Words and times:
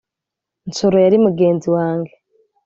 nsoro 0.69 0.95
yari 1.05 1.17
mugenzi 1.25 1.67
wanjye. 1.75 2.13